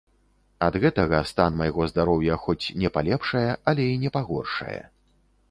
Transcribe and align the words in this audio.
Ад 0.67 0.77
гэтага 0.85 1.19
стан 1.31 1.59
майго 1.59 1.83
здароўя 1.91 2.39
хоць 2.47 2.71
не 2.85 2.91
палепшае, 2.97 3.45
але 3.75 3.83
і 3.93 4.01
не 4.07 4.15
пагоршае. 4.19 4.77